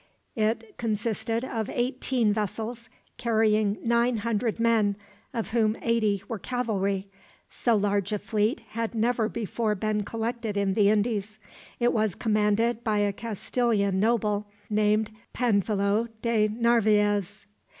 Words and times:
It 0.35 0.75
consisted 0.79 1.45
of 1.45 1.69
eighteen 1.71 2.33
vessels, 2.33 2.89
carrying 3.17 3.77
nine 3.83 4.17
hundred 4.17 4.59
men, 4.59 4.95
of 5.31 5.49
whom 5.51 5.77
eighty 5.79 6.23
were 6.27 6.39
cavalry. 6.39 7.07
So 7.51 7.75
large 7.75 8.11
a 8.11 8.17
fleet 8.17 8.61
had 8.69 8.95
never 8.95 9.29
before 9.29 9.75
been 9.75 10.01
collected 10.03 10.57
in 10.57 10.73
the 10.73 10.89
Indies. 10.89 11.37
It 11.79 11.93
was 11.93 12.15
commanded 12.15 12.83
by 12.83 12.97
a 12.97 13.13
Castilian 13.13 13.99
noble, 13.99 14.47
named 14.71 15.11
Panfilo 15.35 16.07
de 16.23 16.47
Narvaez. 16.47 17.45